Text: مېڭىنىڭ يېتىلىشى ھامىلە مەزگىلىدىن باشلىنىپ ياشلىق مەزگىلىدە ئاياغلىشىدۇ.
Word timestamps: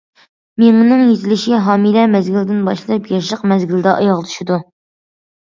مېڭىنىڭ 0.61 1.03
يېتىلىشى 1.09 1.59
ھامىلە 1.67 2.05
مەزگىلىدىن 2.13 2.63
باشلىنىپ 2.71 3.13
ياشلىق 3.15 3.47
مەزگىلىدە 3.53 3.95
ئاياغلىشىدۇ. 4.01 4.59